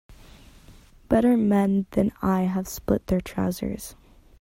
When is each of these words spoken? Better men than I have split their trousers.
Better 1.09 1.37
men 1.37 1.85
than 1.91 2.11
I 2.23 2.41
have 2.45 2.67
split 2.67 3.05
their 3.05 3.21
trousers. 3.21 3.95